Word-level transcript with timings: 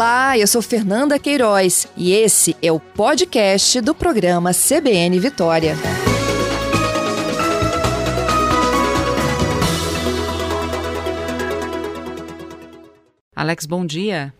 Olá, 0.00 0.38
eu 0.38 0.46
sou 0.46 0.62
Fernanda 0.62 1.18
Queiroz 1.18 1.86
e 1.94 2.14
esse 2.14 2.56
é 2.62 2.72
o 2.72 2.80
podcast 2.80 3.82
do 3.82 3.94
programa 3.94 4.50
CBN 4.54 5.20
Vitória. 5.20 5.76
Alex, 13.36 13.66
bom 13.66 13.84
dia. 13.84 14.32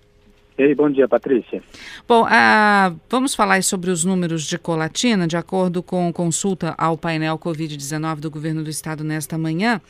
Ei, 0.60 0.74
bom 0.74 0.90
dia, 0.90 1.06
Patrícia. 1.08 1.62
Bom, 2.06 2.26
ah, 2.28 2.94
vamos 3.08 3.34
falar 3.34 3.62
sobre 3.62 3.90
os 3.90 4.04
números 4.04 4.46
de 4.46 4.58
Colatina, 4.58 5.26
de 5.26 5.38
acordo 5.38 5.82
com 5.82 6.12
consulta 6.12 6.74
ao 6.76 6.98
painel 6.98 7.38
Covid-19 7.38 8.16
do 8.16 8.30
governo 8.30 8.62
do 8.62 8.68
estado 8.68 9.02
nesta 9.02 9.38
manhã. 9.38 9.80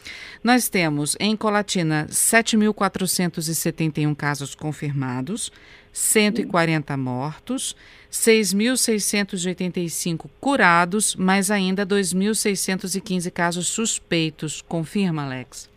Nós 0.45 0.69
temos 0.69 1.17
em 1.19 1.37
Colatina 1.37 2.07
7.471 2.09 4.15
casos 4.15 4.55
confirmados, 4.55 5.51
140 5.93 6.97
mortos, 6.97 7.75
6.685 8.09 10.31
curados, 10.41 11.17
mas 11.17 11.51
ainda 11.51 11.85
2.615 11.85 13.29
casos 13.33 13.67
suspeitos. 13.67 14.63
Confirma, 14.63 15.25
Alex? 15.25 15.69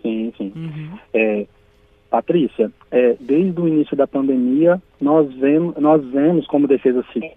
Sim, 0.00 0.32
sim. 0.38 0.50
Uhum. 0.56 0.98
É, 1.12 1.46
Patrícia, 2.18 2.72
é, 2.90 3.16
desde 3.20 3.60
o 3.60 3.68
início 3.68 3.96
da 3.96 4.06
pandemia, 4.06 4.82
nós 5.00 5.32
vemos, 5.34 5.76
nós 5.76 6.04
vemos 6.06 6.46
como 6.48 6.66
Defesa 6.66 7.04
Civil, 7.12 7.30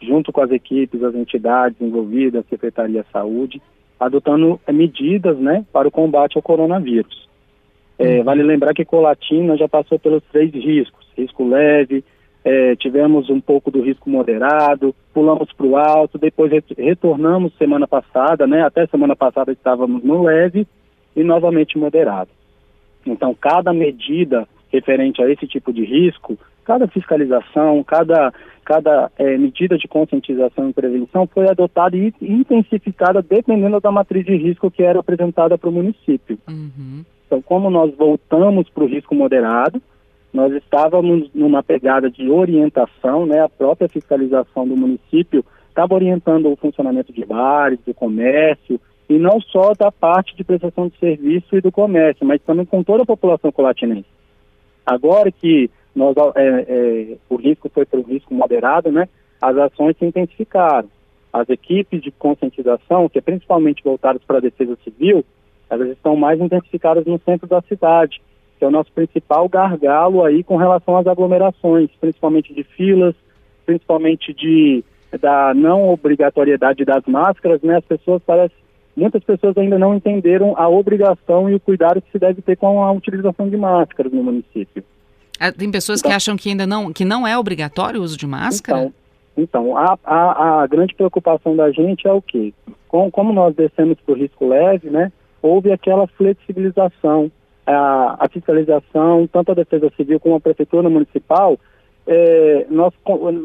junto 0.00 0.30
com 0.32 0.40
as 0.40 0.50
equipes, 0.52 1.02
as 1.02 1.14
entidades 1.14 1.80
envolvidas, 1.80 2.44
a 2.44 2.48
Secretaria 2.48 3.02
de 3.02 3.10
Saúde, 3.10 3.60
adotando 3.98 4.60
medidas 4.70 5.36
né, 5.38 5.64
para 5.72 5.88
o 5.88 5.90
combate 5.90 6.36
ao 6.36 6.42
coronavírus. 6.42 7.28
É, 7.98 8.18
uhum. 8.18 8.24
Vale 8.24 8.42
lembrar 8.44 8.74
que 8.74 8.84
Colatina 8.84 9.56
já 9.56 9.68
passou 9.68 9.98
pelos 9.98 10.22
três 10.30 10.52
riscos, 10.52 11.04
risco 11.16 11.48
leve, 11.48 12.04
é, 12.44 12.76
tivemos 12.76 13.28
um 13.28 13.40
pouco 13.40 13.72
do 13.72 13.82
risco 13.82 14.08
moderado, 14.08 14.94
pulamos 15.12 15.52
para 15.52 15.66
o 15.66 15.76
alto, 15.76 16.16
depois 16.16 16.52
retornamos 16.78 17.56
semana 17.58 17.88
passada, 17.88 18.46
né, 18.46 18.62
até 18.62 18.86
semana 18.86 19.16
passada 19.16 19.50
estávamos 19.50 20.04
no 20.04 20.22
leve 20.22 20.64
e 21.16 21.24
novamente 21.24 21.76
moderado. 21.76 22.30
Então, 23.06 23.34
cada 23.34 23.72
medida 23.72 24.46
referente 24.70 25.22
a 25.22 25.30
esse 25.30 25.46
tipo 25.46 25.72
de 25.72 25.84
risco, 25.84 26.38
cada 26.64 26.86
fiscalização, 26.88 27.82
cada, 27.84 28.32
cada 28.64 29.10
é, 29.18 29.36
medida 29.36 29.76
de 29.76 29.86
conscientização 29.86 30.70
e 30.70 30.72
prevenção 30.72 31.26
foi 31.26 31.48
adotada 31.48 31.96
e 31.96 32.12
intensificada 32.20 33.22
dependendo 33.22 33.80
da 33.80 33.90
matriz 33.90 34.24
de 34.24 34.36
risco 34.36 34.70
que 34.70 34.82
era 34.82 35.00
apresentada 35.00 35.58
para 35.58 35.68
o 35.68 35.72
município. 35.72 36.38
Uhum. 36.48 37.04
Então, 37.26 37.42
como 37.42 37.70
nós 37.70 37.94
voltamos 37.96 38.68
para 38.70 38.84
o 38.84 38.86
risco 38.86 39.14
moderado, 39.14 39.80
nós 40.32 40.52
estávamos 40.54 41.30
numa 41.34 41.62
pegada 41.62 42.10
de 42.10 42.30
orientação, 42.30 43.26
né, 43.26 43.40
a 43.40 43.48
própria 43.48 43.88
fiscalização 43.88 44.66
do 44.66 44.76
município 44.76 45.44
estava 45.68 45.94
orientando 45.94 46.50
o 46.50 46.56
funcionamento 46.56 47.12
de 47.12 47.24
bares, 47.24 47.78
do 47.86 47.92
comércio, 47.94 48.80
e 49.12 49.18
não 49.18 49.40
só 49.40 49.74
da 49.74 49.92
parte 49.92 50.34
de 50.34 50.42
prestação 50.42 50.88
de 50.88 50.96
serviço 50.98 51.54
e 51.54 51.60
do 51.60 51.70
comércio, 51.70 52.26
mas 52.26 52.40
também 52.40 52.64
com 52.64 52.82
toda 52.82 53.02
a 53.02 53.06
população 53.06 53.52
colatinense. 53.52 54.08
Agora 54.86 55.30
que 55.30 55.70
nós, 55.94 56.16
é, 56.34 56.64
é, 56.66 57.16
o 57.28 57.36
risco 57.36 57.68
foi 57.68 57.84
para 57.84 58.00
o 58.00 58.02
risco 58.02 58.32
moderado, 58.32 58.90
né, 58.90 59.06
as 59.40 59.56
ações 59.58 59.96
se 59.98 60.06
intensificaram. 60.06 60.88
As 61.30 61.48
equipes 61.50 62.02
de 62.02 62.10
conscientização, 62.10 63.08
que 63.08 63.18
é 63.18 63.22
principalmente 63.22 63.82
voltadas 63.84 64.22
para 64.24 64.38
a 64.38 64.40
defesa 64.40 64.78
civil, 64.82 65.24
elas 65.68 65.88
estão 65.88 66.16
mais 66.16 66.40
intensificadas 66.40 67.04
no 67.04 67.18
centro 67.18 67.46
da 67.46 67.60
cidade, 67.62 68.20
que 68.58 68.64
é 68.64 68.68
o 68.68 68.70
nosso 68.70 68.92
principal 68.92 69.46
gargalo 69.48 70.24
aí 70.24 70.42
com 70.42 70.56
relação 70.56 70.96
às 70.96 71.06
aglomerações, 71.06 71.90
principalmente 72.00 72.54
de 72.54 72.62
filas, 72.62 73.14
principalmente 73.66 74.32
de 74.32 74.82
da 75.20 75.52
não 75.52 75.90
obrigatoriedade 75.90 76.84
das 76.86 77.04
máscaras, 77.06 77.60
né? 77.60 77.76
As 77.76 77.84
pessoas 77.84 78.22
parecem 78.22 78.61
muitas 78.96 79.22
pessoas 79.24 79.56
ainda 79.56 79.78
não 79.78 79.94
entenderam 79.94 80.54
a 80.56 80.68
obrigação 80.68 81.48
e 81.48 81.54
o 81.54 81.60
cuidado 81.60 82.00
que 82.00 82.10
se 82.10 82.18
deve 82.18 82.42
ter 82.42 82.56
com 82.56 82.82
a 82.82 82.92
utilização 82.92 83.48
de 83.48 83.56
máscaras 83.56 84.12
no 84.12 84.22
município. 84.22 84.84
Ah, 85.40 85.50
tem 85.50 85.70
pessoas 85.70 86.00
então, 86.00 86.10
que 86.10 86.14
acham 86.14 86.36
que 86.36 86.50
ainda 86.50 86.66
não, 86.66 86.92
que 86.92 87.04
não 87.04 87.26
é 87.26 87.36
obrigatório 87.36 88.00
o 88.00 88.04
uso 88.04 88.16
de 88.16 88.26
máscara? 88.26 88.78
Então, 88.78 88.94
então 89.36 89.76
a, 89.76 89.98
a, 90.04 90.62
a 90.62 90.66
grande 90.66 90.94
preocupação 90.94 91.56
da 91.56 91.70
gente 91.70 92.06
é 92.06 92.12
o 92.12 92.22
quê? 92.22 92.52
Com, 92.86 93.10
como 93.10 93.32
nós 93.32 93.54
descemos 93.54 93.98
para 94.04 94.14
o 94.14 94.16
risco 94.16 94.46
leve, 94.46 94.90
né, 94.90 95.10
houve 95.40 95.72
aquela 95.72 96.06
flexibilização, 96.06 97.30
a, 97.66 98.24
a 98.24 98.28
fiscalização, 98.28 99.28
tanto 99.32 99.52
a 99.52 99.54
Defesa 99.54 99.90
Civil 99.96 100.20
como 100.20 100.36
a 100.36 100.40
Prefeitura 100.40 100.88
Municipal, 100.88 101.58
é, 102.06 102.66
nós, 102.70 102.92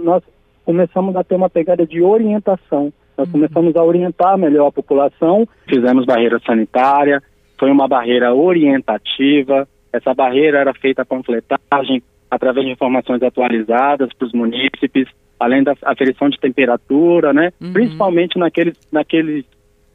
nós 0.03 0.23
começamos 0.65 1.15
a 1.15 1.23
ter 1.23 1.35
uma 1.35 1.49
pegada 1.49 1.85
de 1.85 2.01
orientação. 2.01 2.91
Nós 3.17 3.29
começamos 3.31 3.75
a 3.75 3.83
orientar 3.83 4.37
melhor 4.37 4.67
a 4.67 4.71
população, 4.71 5.47
fizemos 5.67 6.05
barreira 6.05 6.39
sanitária, 6.45 7.21
foi 7.57 7.71
uma 7.71 7.87
barreira 7.87 8.33
orientativa, 8.33 9.67
essa 9.91 10.13
barreira 10.13 10.59
era 10.59 10.73
feita 10.73 11.01
a 11.01 11.05
panfletagem 11.05 12.03
através 12.29 12.65
de 12.65 12.71
informações 12.71 13.23
atualizadas 13.23 14.09
para 14.13 14.27
os 14.27 14.33
munícipes, 14.33 15.07
além 15.39 15.63
da 15.63 15.73
aferição 15.83 16.29
de 16.29 16.39
temperatura, 16.39 17.33
né? 17.33 17.51
Uhum. 17.59 17.73
Principalmente 17.73 18.37
naqueles, 18.37 18.77
naqueles, 18.91 19.45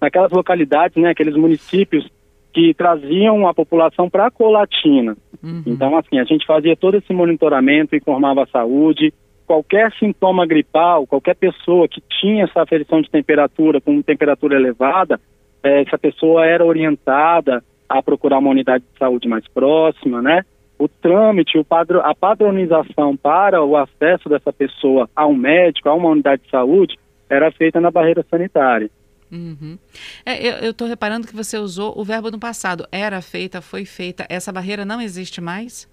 naquelas 0.00 0.32
localidades, 0.32 0.96
né? 1.00 1.10
Aqueles 1.10 1.36
municípios 1.36 2.08
que 2.52 2.74
traziam 2.74 3.46
a 3.46 3.54
população 3.54 4.10
para 4.10 4.26
a 4.26 4.30
Colatina. 4.30 5.16
Uhum. 5.42 5.62
Então, 5.66 5.96
assim, 5.96 6.18
a 6.18 6.24
gente 6.24 6.46
fazia 6.46 6.76
todo 6.76 6.96
esse 6.96 7.12
monitoramento, 7.12 7.96
informava 7.96 8.42
a 8.42 8.46
saúde, 8.46 9.12
qualquer 9.52 9.92
sintoma 9.98 10.46
gripal, 10.46 11.06
qualquer 11.06 11.36
pessoa 11.36 11.86
que 11.86 12.02
tinha 12.18 12.44
essa 12.44 12.62
aferição 12.62 13.02
de 13.02 13.10
temperatura 13.10 13.82
com 13.82 14.00
temperatura 14.00 14.56
elevada, 14.56 15.20
é, 15.62 15.82
essa 15.82 15.98
pessoa 15.98 16.46
era 16.46 16.64
orientada 16.64 17.62
a 17.86 18.02
procurar 18.02 18.38
uma 18.38 18.48
unidade 18.48 18.82
de 18.90 18.98
saúde 18.98 19.28
mais 19.28 19.46
próxima, 19.48 20.22
né? 20.22 20.42
O 20.78 20.88
trâmite, 20.88 21.58
o 21.58 21.66
a 22.02 22.14
padronização 22.14 23.14
para 23.14 23.62
o 23.62 23.76
acesso 23.76 24.26
dessa 24.26 24.50
pessoa 24.54 25.06
a 25.14 25.26
um 25.26 25.36
médico, 25.36 25.86
a 25.90 25.94
uma 25.94 26.08
unidade 26.08 26.40
de 26.44 26.50
saúde, 26.50 26.98
era 27.28 27.52
feita 27.52 27.78
na 27.78 27.90
barreira 27.90 28.24
sanitária. 28.30 28.90
Uhum. 29.30 29.78
É, 30.24 30.64
eu 30.64 30.70
estou 30.70 30.88
reparando 30.88 31.26
que 31.26 31.36
você 31.36 31.58
usou 31.58 31.92
o 31.94 32.02
verbo 32.02 32.30
no 32.30 32.38
passado. 32.38 32.86
Era 32.90 33.20
feita, 33.20 33.60
foi 33.60 33.84
feita. 33.84 34.24
Essa 34.30 34.50
barreira 34.50 34.86
não 34.86 34.98
existe 34.98 35.42
mais? 35.42 35.91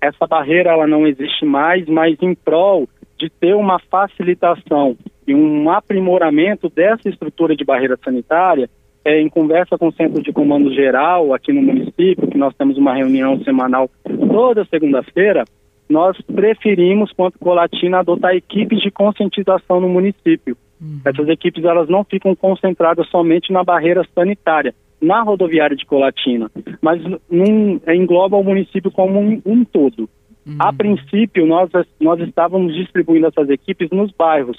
Essa 0.00 0.26
barreira 0.26 0.70
ela 0.70 0.86
não 0.86 1.06
existe 1.06 1.44
mais, 1.44 1.86
mas 1.86 2.16
em 2.22 2.34
prol 2.34 2.88
de 3.18 3.30
ter 3.30 3.54
uma 3.54 3.78
facilitação 3.78 4.96
e 5.26 5.34
um 5.34 5.70
aprimoramento 5.70 6.68
dessa 6.68 7.08
estrutura 7.08 7.56
de 7.56 7.64
barreira 7.64 7.98
sanitária, 8.02 8.68
é, 9.04 9.20
em 9.20 9.28
conversa 9.28 9.76
com 9.76 9.88
o 9.88 9.92
Centro 9.92 10.22
de 10.22 10.32
Comando 10.32 10.72
Geral 10.72 11.34
aqui 11.34 11.52
no 11.52 11.62
município, 11.62 12.28
que 12.28 12.38
nós 12.38 12.54
temos 12.56 12.76
uma 12.76 12.94
reunião 12.94 13.38
semanal 13.42 13.90
toda 14.30 14.64
segunda-feira, 14.64 15.44
nós 15.88 16.16
preferimos, 16.22 17.12
quanto 17.12 17.38
Colatina, 17.38 17.98
adotar 17.98 18.34
equipes 18.34 18.80
de 18.80 18.90
conscientização 18.90 19.80
no 19.80 19.88
município. 19.88 20.56
Uhum. 20.80 21.00
Essas 21.04 21.28
equipes 21.28 21.64
elas 21.64 21.88
não 21.88 22.02
ficam 22.04 22.34
concentradas 22.34 23.06
somente 23.08 23.52
na 23.52 23.62
barreira 23.62 24.02
sanitária, 24.14 24.74
na 25.04 25.22
rodoviária 25.22 25.76
de 25.76 25.84
Colatina, 25.84 26.50
mas 26.80 27.02
num, 27.30 27.80
engloba 27.88 28.36
o 28.36 28.44
município 28.44 28.90
como 28.90 29.20
um, 29.20 29.40
um 29.44 29.64
todo. 29.64 30.08
Uhum. 30.46 30.56
A 30.58 30.72
princípio, 30.72 31.46
nós, 31.46 31.70
nós 32.00 32.20
estávamos 32.20 32.74
distribuindo 32.74 33.26
essas 33.26 33.48
equipes 33.48 33.90
nos 33.90 34.10
bairros, 34.12 34.56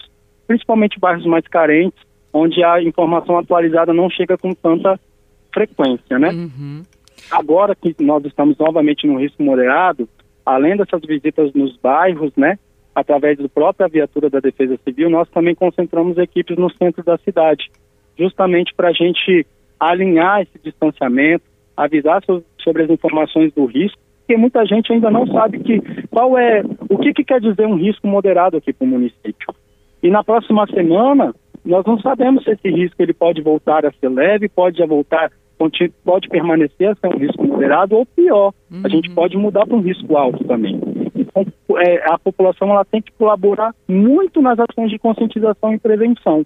principalmente 0.47 0.99
bairros 0.99 1.25
mais 1.25 1.47
carentes, 1.47 1.99
onde 2.33 2.63
a 2.63 2.81
informação 2.81 3.37
atualizada 3.37 3.93
não 3.93 4.09
chega 4.09 4.37
com 4.37 4.53
tanta 4.53 4.99
frequência, 5.53 6.19
né? 6.19 6.29
Uhum. 6.31 6.83
Agora 7.31 7.75
que 7.75 7.95
nós 8.01 8.25
estamos 8.25 8.57
novamente 8.57 9.07
no 9.07 9.19
risco 9.19 9.41
moderado, 9.41 10.07
além 10.45 10.75
dessas 10.75 11.01
visitas 11.01 11.53
nos 11.53 11.77
bairros, 11.77 12.31
né, 12.35 12.59
através 12.93 13.37
do 13.37 13.49
própria 13.49 13.87
viatura 13.87 14.29
da 14.29 14.39
Defesa 14.39 14.77
Civil, 14.83 15.09
nós 15.09 15.29
também 15.29 15.55
concentramos 15.55 16.17
equipes 16.17 16.57
no 16.57 16.69
centro 16.75 17.03
da 17.03 17.17
cidade, 17.17 17.69
justamente 18.17 18.73
para 18.75 18.89
a 18.89 18.93
gente 18.93 19.45
alinhar 19.79 20.41
esse 20.41 20.59
distanciamento, 20.63 21.43
avisar 21.75 22.21
sobre 22.59 22.83
as 22.83 22.89
informações 22.89 23.53
do 23.53 23.65
risco 23.65 23.99
porque 24.25 24.37
muita 24.37 24.65
gente 24.65 24.91
ainda 24.91 25.11
não 25.11 25.27
sabe 25.27 25.59
que 25.59 25.79
qual 26.07 26.35
é 26.35 26.63
o 26.89 26.97
que, 26.97 27.13
que 27.13 27.23
quer 27.23 27.39
dizer 27.39 27.67
um 27.67 27.75
risco 27.75 28.07
moderado 28.07 28.57
aqui 28.57 28.73
para 28.73 28.85
o 28.85 28.89
município. 28.89 29.53
E 30.01 30.09
na 30.09 30.23
próxima 30.23 30.65
semana 30.67 31.33
nós 31.63 31.85
não 31.85 31.99
sabemos 31.99 32.43
se 32.43 32.51
esse 32.51 32.69
risco 32.69 33.01
ele 33.01 33.13
pode 33.13 33.41
voltar 33.41 33.85
a 33.85 33.91
ser 33.91 34.09
leve, 34.09 34.49
pode 34.49 34.79
já 34.79 34.85
voltar, 34.87 35.31
pode 36.03 36.27
permanecer 36.27 36.89
a 36.89 36.95
ser 36.95 37.07
um 37.07 37.19
risco 37.19 37.45
moderado 37.45 37.95
ou 37.95 38.05
pior, 38.05 38.51
uhum. 38.71 38.81
a 38.83 38.89
gente 38.89 39.09
uhum. 39.09 39.15
pode 39.15 39.37
mudar 39.37 39.67
para 39.67 39.77
um 39.77 39.81
risco 39.81 40.17
alto 40.17 40.43
também. 40.43 40.79
Então, 41.15 41.45
é, 41.77 42.11
a 42.11 42.17
população 42.17 42.71
ela 42.71 42.85
tem 42.85 43.01
que 43.03 43.11
colaborar 43.13 43.75
muito 43.87 44.41
nas 44.41 44.57
ações 44.59 44.89
de 44.89 44.97
conscientização 44.97 45.73
e 45.73 45.79
prevenção. 45.79 46.43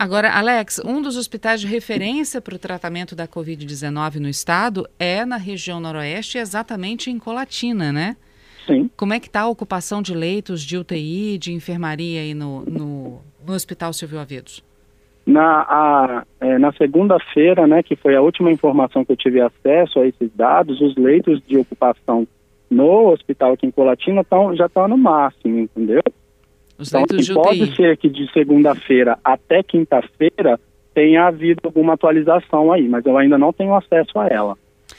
Agora, 0.00 0.30
Alex, 0.30 0.80
um 0.82 1.02
dos 1.02 1.18
hospitais 1.18 1.60
de 1.60 1.66
referência 1.66 2.40
para 2.40 2.54
o 2.54 2.58
tratamento 2.58 3.14
da 3.14 3.28
Covid-19 3.28 4.14
no 4.14 4.30
estado 4.30 4.88
é 4.98 5.26
na 5.26 5.36
região 5.36 5.78
noroeste, 5.78 6.38
exatamente 6.38 7.10
em 7.10 7.18
Colatina, 7.18 7.92
né? 7.92 8.16
Sim. 8.66 8.88
Como 8.96 9.12
é 9.12 9.20
que 9.20 9.26
está 9.26 9.42
a 9.42 9.48
ocupação 9.48 10.00
de 10.00 10.14
leitos 10.14 10.62
de 10.62 10.78
UTI, 10.78 11.36
de 11.36 11.52
enfermaria 11.52 12.22
aí 12.22 12.32
no, 12.32 12.62
no, 12.62 13.20
no 13.46 13.52
Hospital 13.52 13.92
Silvio 13.92 14.18
Avedos? 14.18 14.64
Na, 15.26 15.66
a, 15.68 16.24
é, 16.40 16.58
na 16.58 16.72
segunda-feira, 16.72 17.66
né, 17.66 17.82
que 17.82 17.94
foi 17.94 18.16
a 18.16 18.22
última 18.22 18.50
informação 18.50 19.04
que 19.04 19.12
eu 19.12 19.16
tive 19.18 19.42
acesso 19.42 20.00
a 20.00 20.06
esses 20.06 20.30
dados, 20.34 20.80
os 20.80 20.96
leitos 20.96 21.42
de 21.46 21.58
ocupação 21.58 22.26
no 22.70 23.10
hospital 23.10 23.52
aqui 23.52 23.66
em 23.66 23.70
Colatina 23.70 24.24
tão, 24.24 24.56
já 24.56 24.64
estão 24.64 24.88
no 24.88 24.96
máximo, 24.96 25.58
entendeu? 25.58 25.99
Os 26.80 26.88
então, 26.88 27.04
assim, 27.04 27.34
pode 27.34 27.76
ser 27.76 27.96
que 27.98 28.08
de 28.08 28.32
segunda-feira 28.32 29.18
até 29.22 29.62
quinta-feira 29.62 30.58
tenha 30.94 31.26
havido 31.26 31.60
alguma 31.64 31.92
atualização 31.92 32.72
aí, 32.72 32.88
mas 32.88 33.04
eu 33.04 33.18
ainda 33.18 33.36
não 33.36 33.52
tenho 33.52 33.74
acesso 33.74 34.18
a 34.18 34.26
ela. 34.26 34.56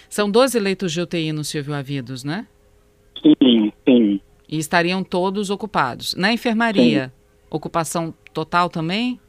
São 0.08 0.30
12 0.30 0.60
leitos 0.60 0.92
de 0.92 1.02
UTI 1.02 1.32
no 1.32 1.44
Silvio 1.44 1.74
Avidos, 1.74 2.24
né? 2.24 2.46
Sim, 3.22 3.74
sim. 3.84 4.22
E 4.48 4.58
estariam 4.60 5.04
todos 5.04 5.50
ocupados. 5.50 6.14
Na 6.16 6.32
enfermaria, 6.32 7.08
sim. 7.08 7.12
ocupação 7.50 8.14
total 8.32 8.70
também? 8.70 9.20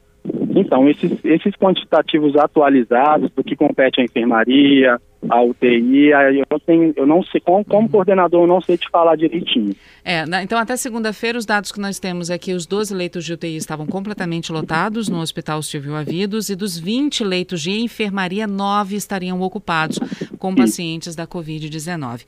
Então, 0.55 0.87
esses, 0.87 1.11
esses 1.23 1.55
quantitativos 1.55 2.35
atualizados 2.35 3.31
do 3.31 3.43
que 3.43 3.55
compete 3.55 4.01
à 4.01 4.03
enfermaria, 4.03 4.99
à 5.29 5.41
UTI, 5.41 6.09
eu 6.11 6.45
não, 6.49 6.59
tenho, 6.59 6.93
eu 6.95 7.07
não 7.07 7.23
sei, 7.23 7.41
como, 7.41 7.63
como 7.65 7.89
coordenador, 7.89 8.43
eu 8.43 8.47
não 8.47 8.61
sei 8.61 8.77
te 8.77 8.89
falar 8.89 9.15
direitinho. 9.15 9.75
É, 10.03 10.23
então 10.43 10.57
até 10.57 10.75
segunda-feira 10.75 11.37
os 11.37 11.45
dados 11.45 11.71
que 11.71 11.79
nós 11.79 11.97
temos 11.97 12.29
é 12.29 12.37
que 12.37 12.53
os 12.53 12.65
12 12.65 12.93
leitos 12.93 13.23
de 13.25 13.33
UTI 13.33 13.55
estavam 13.55 13.85
completamente 13.85 14.51
lotados 14.51 15.07
no 15.09 15.19
Hospital 15.19 15.61
Silvio 15.63 15.95
Avidos 15.95 16.49
e 16.49 16.55
dos 16.55 16.77
20 16.77 17.23
leitos 17.23 17.61
de 17.61 17.71
enfermaria, 17.71 18.45
9 18.45 18.95
estariam 18.95 19.41
ocupados 19.41 19.97
com 20.37 20.53
pacientes 20.53 21.15
da 21.15 21.25
Covid-19. 21.25 22.25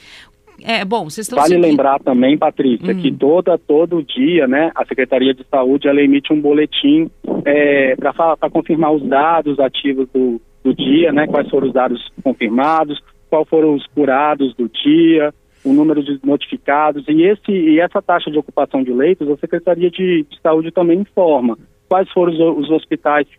É, 0.67 0.83
bom, 0.83 1.03
vocês 1.03 1.27
estão 1.27 1.37
Vale 1.37 1.49
seguindo... 1.49 1.67
lembrar 1.67 1.99
também, 1.99 2.35
Patrícia, 2.37 2.93
hum. 2.93 2.99
que 2.99 3.11
toda, 3.11 3.57
todo 3.57 4.03
dia, 4.03 4.47
né, 4.47 4.71
a 4.73 4.83
Secretaria 4.85 5.33
de 5.33 5.45
Saúde 5.49 5.87
ela 5.87 6.01
emite 6.01 6.33
um 6.33 6.41
boletim 6.41 7.09
é, 7.45 7.95
para 7.95 8.49
confirmar 8.49 8.91
os 8.91 9.03
dados 9.07 9.59
ativos 9.59 10.07
do, 10.11 10.41
do 10.63 10.73
dia, 10.73 11.11
né, 11.11 11.27
quais 11.27 11.47
foram 11.49 11.67
os 11.67 11.73
dados 11.73 12.11
confirmados, 12.23 12.99
quais 13.29 13.47
foram 13.47 13.75
os 13.75 13.85
curados 13.87 14.55
do 14.55 14.67
dia, 14.67 15.31
o 15.63 15.71
número 15.71 16.03
de 16.03 16.19
notificados 16.23 17.05
e 17.07 17.21
esse 17.23 17.51
e 17.51 17.79
essa 17.79 18.01
taxa 18.01 18.31
de 18.31 18.37
ocupação 18.37 18.83
de 18.83 18.91
leitos, 18.91 19.29
a 19.29 19.37
Secretaria 19.37 19.91
de, 19.91 20.25
de 20.29 20.41
Saúde 20.41 20.71
também 20.71 20.99
informa 20.99 21.57
quais 21.87 22.09
foram 22.11 22.33
os, 22.33 22.65
os 22.65 22.71
hospitais 22.71 23.27
que 23.27 23.37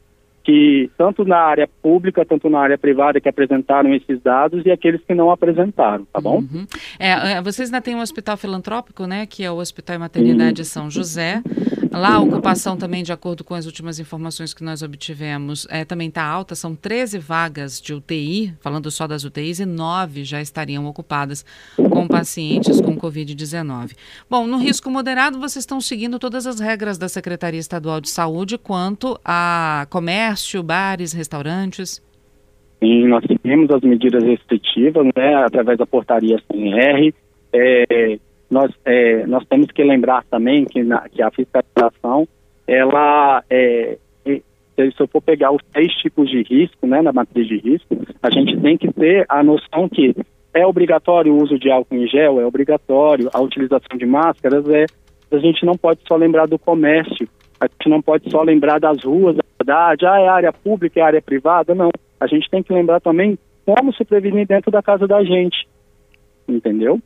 tanto 0.97 1.25
na 1.25 1.39
área 1.39 1.69
pública, 1.83 2.25
tanto 2.25 2.49
na 2.51 2.61
área 2.61 2.79
privada 2.79 3.21
que 3.21 3.29
apresentaram 3.29 3.95
esses 3.95 4.21
dados 4.23 4.65
e 4.65 4.71
aqueles 4.71 5.01
que 5.05 5.15
não 5.15 5.31
apresentaram, 5.31 6.07
tá 6.13 6.21
bom? 6.21 6.39
Uhum. 6.39 6.67
É, 6.99 7.33
é 7.33 7.43
vocês 7.43 7.69
ainda 7.69 7.81
têm 7.81 7.95
um 7.95 8.01
hospital 8.01 8.37
filantrópico, 8.37 9.07
né, 9.07 9.27
que 9.27 9.43
é 9.43 9.51
o 9.51 9.57
Hospital 9.57 9.97
e 9.97 9.99
Maternidade. 9.99 10.65
São 10.65 10.91
José. 10.91 11.43
Lá 11.91 12.17
a 12.17 12.21
ocupação 12.21 12.77
também, 12.77 13.03
de 13.03 13.11
acordo 13.11 13.43
com 13.43 13.55
as 13.55 13.65
últimas 13.65 13.99
informações 13.99 14.53
que 14.53 14.63
nós 14.63 14.83
obtivemos, 14.83 15.67
é, 15.71 15.83
também 15.83 16.09
está 16.09 16.23
alta. 16.23 16.55
São 16.55 16.75
13 16.75 17.19
vagas 17.19 17.81
de 17.81 17.95
UTI, 17.95 18.53
falando 18.61 18.91
só 18.91 19.07
das 19.07 19.25
UTIs, 19.25 19.61
e 19.61 19.65
9 19.65 20.23
já 20.23 20.41
estariam 20.43 20.85
ocupadas 20.87 21.43
com 21.77 22.07
pacientes 22.07 22.83
com 22.83 22.99
Covid-19. 22.99 23.93
Bom, 24.29 24.47
no 24.47 24.59
risco 24.59 24.91
moderado, 24.91 25.39
vocês 25.39 25.63
estão 25.63 25.81
seguindo 25.81 26.19
todas 26.19 26.47
as 26.47 26.61
regras 26.61 26.99
da 26.99 27.09
Secretaria 27.09 27.61
Estadual 27.61 27.99
de 27.99 28.11
Saúde 28.11 28.59
quanto 28.59 29.19
a 29.25 29.87
comércio, 29.89 30.36
bares, 30.63 31.13
restaurantes? 31.13 32.03
Sim, 32.83 33.09
nós 33.09 33.25
seguimos 33.27 33.71
as 33.71 33.81
medidas 33.83 34.23
restritivas, 34.23 35.07
né, 35.17 35.35
através 35.37 35.79
da 35.79 35.87
portaria 35.87 36.39
CNR. 36.51 37.15
É, 37.53 38.19
nós, 38.51 38.71
é, 38.85 39.27
nós 39.27 39.45
temos 39.47 39.69
que 39.69 39.83
lembrar 39.83 40.25
também 40.25 40.65
que, 40.65 40.83
na, 40.83 41.09
que 41.09 41.23
a 41.23 41.31
fiscalização, 41.31 42.29
ela, 42.67 43.43
é, 43.49 43.97
se 44.25 44.95
eu 44.99 45.09
for 45.09 45.23
pegar 45.23 45.53
os 45.53 45.63
três 45.73 45.93
tipos 45.95 46.29
de 46.31 46.43
risco, 46.43 46.87
né, 46.87 47.01
na 47.01 47.13
matriz 47.13 47.49
de 47.49 47.59
risco, 47.59 47.97
a 48.23 48.31
gente 48.31 48.61
tem 48.61 48.77
que 48.77 48.93
ter 48.93 49.25
a 49.29 49.43
noção 49.43 49.89
que 49.89 50.15
é 50.53 50.67
obrigatório 50.67 51.33
o 51.33 51.43
uso 51.43 51.59
de 51.59 51.71
álcool 51.71 51.97
em 51.97 52.07
gel, 52.07 52.41
é 52.41 52.47
obrigatório 52.47 53.31
a 53.33 53.41
utilização 53.41 53.97
de 53.97 54.07
máscaras, 54.07 54.69
é, 54.69 54.85
a 55.31 55.39
gente 55.39 55.65
não 55.65 55.75
pode 55.75 56.01
só 56.07 56.17
lembrar 56.17 56.47
do 56.47 56.59
comércio, 56.59 57.29
a 57.59 57.67
gente 57.67 57.89
não 57.89 58.03
pode 58.03 58.31
só 58.31 58.43
lembrar 58.43 58.79
das 58.79 59.03
ruas 59.03 59.37
da 59.67 59.97
cidade, 59.97 60.07
ah, 60.07 60.21
é 60.21 60.29
área 60.29 60.53
pública, 60.53 61.01
é 61.01 61.03
área 61.03 61.21
privada, 61.21 61.75
não. 61.75 61.91
A 62.21 62.27
gente 62.27 62.49
tem 62.49 62.63
que 62.63 62.73
lembrar 62.73 63.01
também 63.01 63.37
como 63.65 63.93
se 63.93 64.05
prevenir 64.05 64.47
dentro 64.47 64.71
da 64.71 64.81
casa 64.81 65.07
da 65.07 65.23
gente, 65.25 65.67
entendeu? 66.49 67.01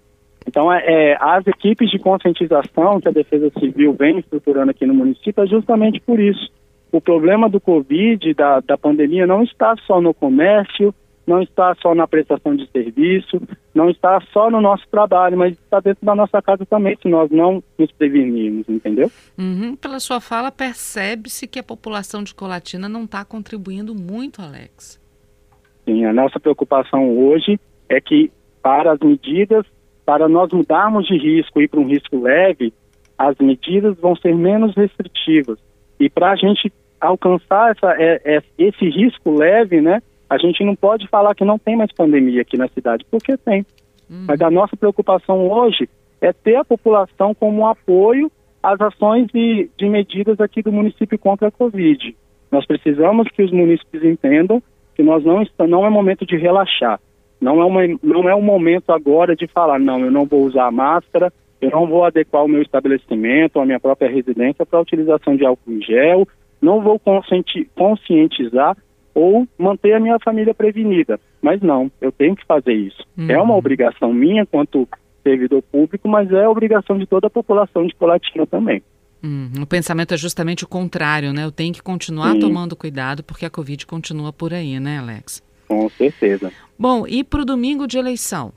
Então, 0.47 0.73
é, 0.73 0.83
é, 0.87 1.17
as 1.21 1.47
equipes 1.47 1.91
de 1.91 1.99
conscientização 1.99 3.01
que 3.01 3.09
a 3.09 3.13
Defesa 3.13 3.51
Civil 3.59 3.95
vem 3.95 4.19
estruturando 4.19 4.71
aqui 4.71 4.85
no 4.85 4.95
município 4.95 5.43
é 5.43 5.47
justamente 5.47 6.01
por 6.01 6.21
isso. 6.21 6.51
O 6.93 7.01
problema 7.01 7.49
do 7.49 7.61
Covid, 7.61 8.35
da, 8.35 8.61
da 8.61 8.77
pandemia, 8.77 9.27
não 9.27 9.43
está 9.43 9.75
só 9.87 10.01
no 10.01 10.13
comércio, 10.13 10.95
não 11.31 11.41
está 11.41 11.77
só 11.81 11.95
na 11.95 12.09
prestação 12.09 12.57
de 12.57 12.69
serviço, 12.71 13.41
não 13.73 13.89
está 13.89 14.21
só 14.33 14.51
no 14.51 14.61
nosso 14.61 14.85
trabalho, 14.91 15.39
mas 15.39 15.53
está 15.53 15.79
dentro 15.79 16.05
da 16.05 16.15
nossa 16.15 16.43
casa 16.43 16.67
também, 16.67 16.99
se 17.01 17.09
nós 17.09 17.31
não 17.31 17.63
nos 17.79 17.93
prevenirmos, 17.93 18.69
entendeu? 18.69 19.11
Uhum. 19.39 19.77
Pela 19.77 20.01
sua 20.01 20.21
fala, 20.21 20.51
percebe-se 20.51 21.47
que 21.47 21.61
a 21.61 21.63
população 21.63 22.25
de 22.25 22.35
Colatina 22.35 22.89
não 22.89 23.05
está 23.05 23.25
contribuindo 23.25 23.95
muito, 23.95 24.43
Alex. 24.43 25.01
Sim, 25.85 26.05
a 26.05 26.13
nossa 26.13 26.41
preocupação 26.41 27.17
hoje 27.17 27.61
é 27.89 28.01
que, 28.01 28.33
para 28.61 28.93
as 28.93 28.99
medidas 28.99 29.65
para 30.05 30.29
nós 30.29 30.51
mudarmos 30.53 31.07
de 31.07 31.17
risco 31.17 31.61
e 31.61 31.65
ir 31.65 31.69
para 31.69 31.79
um 31.79 31.87
risco 31.87 32.21
leve, 32.21 32.75
as 33.17 33.39
medidas 33.39 33.97
vão 34.01 34.17
ser 34.17 34.35
menos 34.35 34.75
restritivas. 34.75 35.57
E 36.01 36.11
para 36.11 36.33
a 36.33 36.37
gente 36.37 36.73
alcançar 37.01 37.71
essa, 37.71 37.95
é, 37.97 38.21
é, 38.25 38.43
esse 38.59 38.89
risco 38.91 39.31
leve, 39.31 39.81
né, 39.81 40.03
a 40.31 40.39
gente 40.39 40.65
não 40.65 40.77
pode 40.77 41.09
falar 41.09 41.35
que 41.35 41.45
não 41.45 41.59
tem 41.59 41.77
mais 41.77 41.93
pandemia 41.93 42.43
aqui 42.43 42.57
na 42.57 42.69
cidade, 42.69 43.05
porque 43.11 43.37
tem. 43.37 43.67
Uhum. 44.09 44.27
Mas 44.29 44.41
a 44.41 44.49
nossa 44.49 44.77
preocupação 44.77 45.51
hoje 45.51 45.89
é 46.21 46.33
ter 46.33 46.55
a 46.55 46.65
população 46.65 47.35
como 47.35 47.63
um 47.63 47.67
apoio 47.67 48.31
às 48.63 48.81
ações 48.81 49.27
de, 49.27 49.69
de 49.77 49.89
medidas 49.89 50.41
aqui 50.41 50.63
do 50.63 50.71
município 50.71 51.19
contra 51.19 51.49
a 51.49 51.51
Covid. 51.51 52.15
Nós 52.49 52.65
precisamos 52.65 53.29
que 53.33 53.43
os 53.43 53.51
municípios 53.51 54.05
entendam 54.05 54.63
que 54.95 55.03
nós 55.03 55.25
não, 55.25 55.43
não 55.67 55.85
é 55.85 55.91
momento 55.91 56.25
de 56.25 56.37
relaxar. 56.37 57.01
Não 57.41 57.61
é, 57.61 57.65
uma, 57.65 57.81
não 58.03 58.29
é 58.29 58.35
um 58.35 58.43
momento 58.43 58.93
agora 58.93 59.35
de 59.35 59.49
falar, 59.49 59.81
não, 59.81 60.01
eu 60.01 60.11
não 60.11 60.27
vou 60.27 60.45
usar 60.45 60.71
máscara, 60.71 61.33
eu 61.61 61.71
não 61.71 61.87
vou 61.87 62.05
adequar 62.05 62.45
o 62.45 62.49
meu 62.49 62.63
estabelecimento, 62.63 63.59
a 63.59 63.67
minha 63.67 63.81
própria 63.81 64.11
residência 64.11 64.65
para 64.65 64.79
a 64.79 64.83
utilização 64.83 65.35
de 65.35 65.45
álcool 65.45 65.73
em 65.73 65.83
gel, 65.83 66.29
não 66.61 66.83
vou 66.83 67.01
conscientizar 67.75 68.77
ou 69.15 69.47
manter 69.59 69.95
a 69.95 70.01
minha 70.01 70.19
família 70.19 70.55
prevenida. 70.55 71.19
Mas 71.43 71.61
não, 71.61 71.91
eu 72.01 72.13
tenho 72.13 72.37
que 72.37 72.45
fazer 72.47 72.73
isso. 72.73 73.05
Uhum. 73.17 73.31
É 73.31 73.41
uma 73.41 73.57
obrigação 73.57 74.13
minha 74.13 74.47
quanto 74.47 74.89
servidor 75.23 75.63
público, 75.63 76.09
mas 76.09 76.31
é 76.33 76.49
obrigação 76.49 76.99
de 76.99 77.07
toda 77.07 77.27
a 77.27 77.31
população 77.31 77.87
de 77.87 77.95
Colatina 77.95 78.47
também. 78.47 78.83
Hum, 79.23 79.51
o 79.61 79.67
pensamento 79.67 80.15
é 80.15 80.17
justamente 80.17 80.65
o 80.65 80.69
contrário, 80.69 81.33
né? 81.33 81.45
Eu 81.45 81.53
tenho 81.53 81.75
que 81.75 81.83
continuar 81.83 82.33
Sim. 82.33 82.41
tomando 82.41 82.75
cuidado 82.75 83.23
porque 83.23 83.45
a 83.45 83.51
Covid 83.51 83.87
continua 83.87 84.33
por 84.33 84.55
aí, 84.55 84.81
né, 84.81 84.99
Alex? 84.99 85.43
Com 85.69 85.89
certeza. 85.91 86.51
Bom, 86.79 87.07
e 87.07 87.23
para 87.23 87.43
o 87.43 87.45
domingo 87.45 87.87
de 87.87 87.99
eleição? 87.99 88.53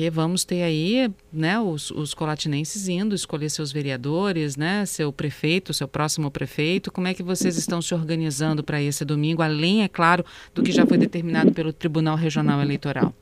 Que 0.00 0.08
vamos 0.08 0.46
ter 0.46 0.62
aí 0.62 1.10
né, 1.30 1.60
os, 1.60 1.90
os 1.90 2.14
colatinenses 2.14 2.88
indo 2.88 3.14
escolher 3.14 3.50
seus 3.50 3.70
vereadores, 3.70 4.56
né, 4.56 4.86
seu 4.86 5.12
prefeito, 5.12 5.74
seu 5.74 5.86
próximo 5.86 6.30
prefeito. 6.30 6.90
Como 6.90 7.06
é 7.06 7.12
que 7.12 7.22
vocês 7.22 7.58
estão 7.58 7.82
se 7.82 7.94
organizando 7.94 8.64
para 8.64 8.80
esse 8.80 9.04
domingo, 9.04 9.42
além, 9.42 9.82
é 9.82 9.88
claro, 9.88 10.24
do 10.54 10.62
que 10.62 10.72
já 10.72 10.86
foi 10.86 10.96
determinado 10.96 11.52
pelo 11.52 11.70
Tribunal 11.70 12.16
Regional 12.16 12.62
Eleitoral? 12.62 13.12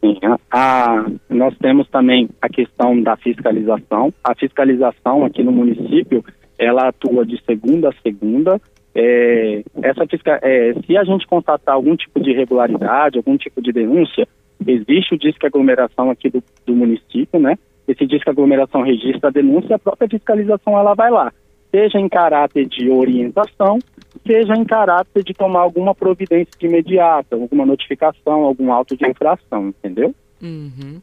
Sim, 0.00 0.18
a, 0.50 1.04
nós 1.28 1.54
temos 1.58 1.86
também 1.90 2.30
a 2.40 2.48
questão 2.48 3.02
da 3.02 3.18
fiscalização. 3.18 4.10
A 4.24 4.34
fiscalização 4.34 5.22
aqui 5.22 5.42
no 5.42 5.52
município, 5.52 6.24
ela 6.56 6.88
atua 6.88 7.26
de 7.26 7.38
segunda 7.44 7.90
a 7.90 7.94
segunda, 8.02 8.58
é, 8.94 9.62
essa 9.82 10.04
é, 10.42 10.72
se 10.86 10.96
a 10.96 11.04
gente 11.04 11.26
constatar 11.26 11.74
algum 11.74 11.94
tipo 11.94 12.18
de 12.20 12.30
irregularidade, 12.30 13.18
algum 13.18 13.36
tipo 13.36 13.60
de 13.60 13.70
denúncia, 13.70 14.26
existe 14.66 15.14
o 15.14 15.18
disco 15.18 15.46
aglomeração 15.46 16.10
aqui 16.10 16.28
do, 16.30 16.42
do 16.66 16.74
município, 16.74 17.38
né? 17.40 17.58
Esse 17.86 18.06
disco 18.06 18.30
aglomeração 18.30 18.82
registra 18.82 19.28
a 19.28 19.32
denúncia 19.32 19.68
e 19.70 19.74
a 19.74 19.78
própria 19.78 20.08
fiscalização 20.08 20.78
ela 20.78 20.94
vai 20.94 21.10
lá, 21.10 21.32
seja 21.70 21.98
em 21.98 22.08
caráter 22.08 22.66
de 22.66 22.90
orientação, 22.90 23.78
seja 24.26 24.54
em 24.54 24.64
caráter 24.64 25.24
de 25.24 25.32
tomar 25.32 25.60
alguma 25.60 25.94
providência 25.94 26.50
imediata, 26.60 27.36
alguma 27.36 27.64
notificação, 27.64 28.42
algum 28.42 28.72
auto 28.72 28.96
de 28.96 29.08
infração, 29.08 29.68
entendeu? 29.68 30.14
Uhum. 30.42 31.00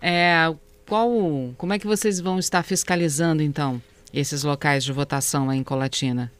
É, 0.00 0.54
qual, 0.86 1.10
como 1.56 1.72
é 1.72 1.78
que 1.78 1.86
vocês 1.86 2.20
vão 2.20 2.38
estar 2.38 2.62
fiscalizando 2.62 3.42
então 3.42 3.80
esses 4.12 4.44
locais 4.44 4.84
de 4.84 4.92
votação 4.92 5.50
aí 5.50 5.58
em 5.58 5.64
Colatina? 5.64 6.30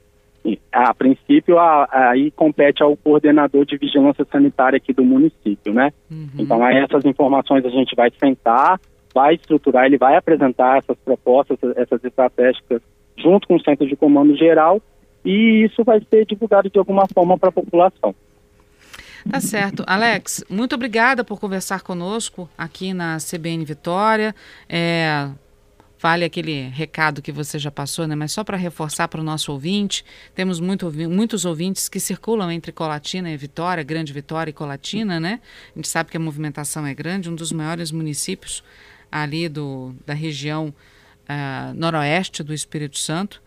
A 0.75 0.93
princípio, 0.93 1.57
aí 1.91 2.33
compete 2.33 2.83
ao 2.83 2.97
coordenador 2.97 3.65
de 3.65 3.77
vigilância 3.79 4.27
sanitária 4.31 4.77
aqui 4.77 4.93
do 4.93 5.05
município, 5.05 5.73
né? 5.73 5.93
Uhum. 6.11 6.29
Então, 6.37 6.65
aí 6.65 6.79
essas 6.79 7.05
informações 7.05 7.65
a 7.65 7.71
gente 7.71 7.95
vai 7.95 8.11
sentar, 8.19 8.81
vai 9.15 9.35
estruturar, 9.35 9.87
ele 9.87 9.97
vai 9.97 10.17
apresentar 10.17 10.79
essas 10.79 10.97
propostas, 10.99 11.59
essas 11.77 12.03
estratégicas 12.03 12.83
junto 13.17 13.47
com 13.47 13.55
o 13.55 13.63
Centro 13.63 13.87
de 13.87 13.95
Comando 13.95 14.37
Geral 14.37 14.83
e 15.25 15.65
isso 15.65 15.85
vai 15.85 16.03
ser 16.11 16.27
divulgado 16.27 16.69
de 16.69 16.79
alguma 16.79 17.07
forma 17.07 17.39
para 17.39 17.51
a 17.51 17.53
população. 17.53 18.15
Tá 19.31 19.41
certo. 19.41 19.83
Alex, 19.87 20.45
muito 20.51 20.75
obrigada 20.75 21.25
por 21.25 21.41
conversar 21.41 21.83
conosco 21.83 22.49
aqui 22.59 22.93
na 22.93 23.17
CBN 23.17 23.65
Vitória. 23.65 24.35
É, 24.69 25.29
vale 25.99 26.25
aquele 26.25 26.69
recado 26.69 27.23
que 27.23 27.33
você 27.33 27.59
já 27.59 27.71
passou, 27.71 28.07
né? 28.07 28.15
Mas 28.15 28.33
só 28.33 28.45
para 28.45 28.57
reforçar 28.57 29.09
para 29.09 29.21
o 29.21 29.25
nosso 29.25 29.53
ouvinte, 29.53 30.05
temos 30.35 30.61
muito, 30.61 30.93
muitos 31.09 31.45
ouvintes 31.45 31.89
que 31.89 31.99
circulam 31.99 32.51
entre 32.51 32.73
Colatina 32.73 33.31
e 33.31 33.37
Vitória, 33.37 33.83
Grande 33.83 34.13
Vitória 34.13 34.51
e 34.51 34.53
Colatina, 34.55 35.19
né? 35.19 35.41
A 35.75 35.79
gente 35.79 35.89
sabe 35.89 36.11
que 36.11 36.17
a 36.17 36.21
movimentação 36.21 36.87
é 36.87 36.95
grande, 36.95 37.31
um 37.31 37.35
dos 37.35 37.53
maiores 37.53 37.91
municípios 37.91 38.63
ali 39.11 39.49
do, 39.49 39.95
da 40.05 40.15
região 40.15 40.75
uh, 41.25 41.75
noroeste 41.75 42.43
do 42.43 42.53
Espírito 42.53 42.99
Santo. 42.99 43.43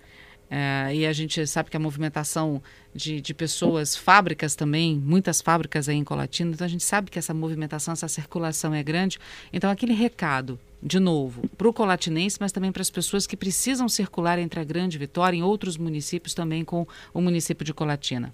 É, 0.49 0.95
e 0.95 1.05
a 1.05 1.11
gente 1.11 1.45
sabe 1.45 1.69
que 1.69 1.75
a 1.75 1.79
movimentação 1.79 2.63
de, 2.95 3.19
de 3.19 3.33
pessoas, 3.33 3.95
fábricas 3.95 4.55
também, 4.55 4.97
muitas 4.97 5.41
fábricas 5.41 5.89
aí 5.89 5.97
em 5.97 6.05
Colatina, 6.05 6.51
então 6.51 6.65
a 6.65 6.69
gente 6.69 6.85
sabe 6.85 7.11
que 7.11 7.19
essa 7.19 7.33
movimentação, 7.33 7.91
essa 7.91 8.07
circulação 8.07 8.73
é 8.73 8.81
grande. 8.81 9.19
Então, 9.51 9.69
aquele 9.69 9.93
recado, 9.93 10.57
de 10.81 10.99
novo, 10.99 11.41
para 11.57 11.67
o 11.67 11.73
colatinense, 11.73 12.37
mas 12.39 12.51
também 12.51 12.71
para 12.71 12.81
as 12.81 12.89
pessoas 12.89 13.25
que 13.25 13.35
precisam 13.35 13.89
circular 13.89 14.37
entre 14.39 14.59
a 14.59 14.63
Grande 14.63 14.97
Vitória 14.97 15.37
e 15.37 15.43
outros 15.43 15.77
municípios 15.77 16.33
também 16.33 16.63
com 16.63 16.85
o 17.13 17.21
município 17.21 17.65
de 17.65 17.73
Colatina. 17.73 18.33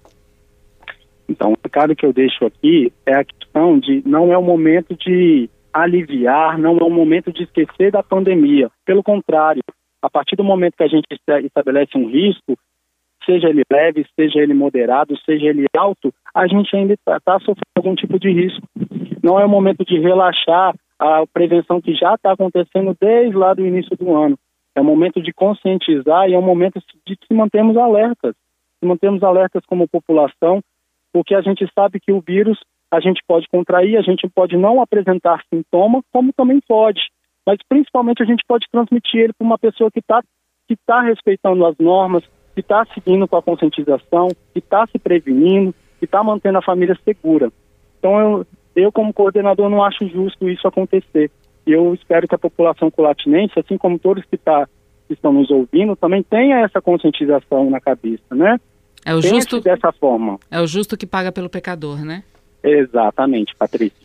Então, 1.28 1.52
o 1.52 1.58
recado 1.62 1.96
que 1.96 2.04
eu 2.04 2.12
deixo 2.12 2.44
aqui 2.44 2.92
é 3.06 3.14
a 3.14 3.24
questão 3.24 3.78
de 3.78 4.02
não 4.06 4.32
é 4.32 4.36
o 4.36 4.42
momento 4.42 4.94
de 4.94 5.48
aliviar, 5.72 6.58
não 6.58 6.78
é 6.78 6.84
o 6.84 6.90
momento 6.90 7.32
de 7.32 7.44
esquecer 7.44 7.90
da 7.90 8.02
pandemia. 8.02 8.70
Pelo 8.84 9.02
contrário, 9.02 9.62
a 10.02 10.10
partir 10.10 10.36
do 10.36 10.44
momento 10.44 10.76
que 10.76 10.84
a 10.84 10.88
gente 10.88 11.06
estabelece 11.44 11.96
um 11.96 12.08
risco, 12.08 12.58
seja 13.24 13.48
ele 13.48 13.62
leve, 13.72 14.06
seja 14.14 14.38
ele 14.38 14.52
moderado, 14.52 15.16
seja 15.24 15.46
ele 15.46 15.64
alto, 15.74 16.12
a 16.34 16.46
gente 16.46 16.76
ainda 16.76 16.92
está 16.92 17.18
tá 17.20 17.38
sofrendo 17.40 17.62
algum 17.76 17.94
tipo 17.94 18.18
de 18.18 18.30
risco. 18.30 18.68
Não 19.22 19.40
é 19.40 19.44
o 19.44 19.48
momento 19.48 19.84
de 19.84 19.98
relaxar 19.98 20.74
a 21.04 21.26
prevenção 21.26 21.80
que 21.80 21.94
já 21.94 22.14
está 22.14 22.32
acontecendo 22.32 22.96
desde 23.00 23.36
lá 23.36 23.54
do 23.54 23.66
início 23.66 23.96
do 23.96 24.14
ano. 24.14 24.38
É 24.74 24.80
momento 24.80 25.22
de 25.22 25.32
conscientizar 25.32 26.28
e 26.28 26.34
é 26.34 26.38
o 26.38 26.42
momento 26.42 26.80
de 27.06 27.18
se 27.26 27.34
mantermos 27.34 27.76
alertas, 27.76 28.34
se 28.80 28.86
mantermos 28.86 29.22
alertas 29.22 29.62
como 29.66 29.88
população, 29.88 30.60
porque 31.12 31.34
a 31.34 31.40
gente 31.40 31.68
sabe 31.74 32.00
que 32.00 32.12
o 32.12 32.20
vírus 32.20 32.58
a 32.90 33.00
gente 33.00 33.22
pode 33.26 33.46
contrair, 33.48 33.96
a 33.96 34.02
gente 34.02 34.28
pode 34.28 34.56
não 34.56 34.80
apresentar 34.80 35.42
sintoma, 35.52 36.02
como 36.12 36.32
também 36.32 36.60
pode 36.66 37.00
mas 37.46 37.58
principalmente 37.68 38.22
a 38.22 38.26
gente 38.26 38.42
pode 38.46 38.66
transmitir 38.70 39.20
ele 39.20 39.32
para 39.32 39.44
uma 39.44 39.58
pessoa 39.58 39.90
que 39.90 40.00
está 40.00 40.22
que 40.66 40.76
tá 40.76 41.02
respeitando 41.02 41.64
as 41.66 41.76
normas, 41.76 42.24
que 42.54 42.60
está 42.60 42.86
seguindo 42.86 43.28
com 43.28 43.36
a 43.36 43.42
conscientização, 43.42 44.28
que 44.54 44.60
está 44.60 44.86
se 44.86 44.98
prevenindo, 44.98 45.74
que 45.98 46.06
está 46.06 46.22
mantendo 46.22 46.56
a 46.56 46.62
família 46.62 46.98
segura. 47.04 47.52
Então 47.98 48.18
eu, 48.18 48.46
eu 48.74 48.90
como 48.92 49.12
coordenador 49.12 49.68
não 49.68 49.82
acho 49.82 50.06
justo 50.08 50.48
isso 50.48 50.66
acontecer. 50.66 51.30
E 51.66 51.72
eu 51.72 51.94
espero 51.94 52.28
que 52.28 52.34
a 52.34 52.38
população 52.38 52.90
colatinense, 52.90 53.58
assim 53.58 53.78
como 53.78 53.98
todos 53.98 54.24
que, 54.24 54.36
tá, 54.36 54.68
que 55.06 55.14
estão 55.14 55.32
nos 55.32 55.50
ouvindo, 55.50 55.96
também 55.96 56.22
tenha 56.22 56.60
essa 56.60 56.80
conscientização 56.80 57.70
na 57.70 57.80
cabeça, 57.80 58.34
né? 58.34 58.58
É 59.04 59.14
o 59.14 59.20
justo 59.20 59.60
dessa 59.60 59.92
forma. 59.92 60.38
É 60.50 60.60
o 60.60 60.66
justo 60.66 60.96
que 60.96 61.06
paga 61.06 61.30
pelo 61.30 61.48
pecador, 61.48 62.04
né? 62.04 62.22
Exatamente, 62.62 63.54
Patrícia. 63.54 63.98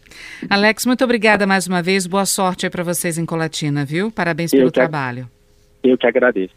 Alex, 0.49 0.85
muito 0.85 1.03
obrigada 1.03 1.47
mais 1.47 1.65
uma 1.67 1.81
vez. 1.81 2.05
Boa 2.05 2.25
sorte 2.25 2.65
aí 2.65 2.69
para 2.69 2.83
vocês 2.83 3.17
em 3.17 3.25
Colatina, 3.25 3.85
viu? 3.85 4.11
Parabéns 4.11 4.51
pelo 4.51 4.71
trabalho. 4.71 5.29
Eu 5.81 5.97
que 5.97 6.05
agradeço. 6.05 6.55